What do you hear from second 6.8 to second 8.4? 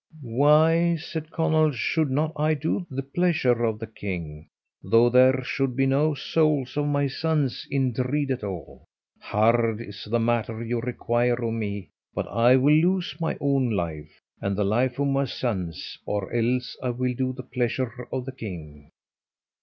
my sons in dread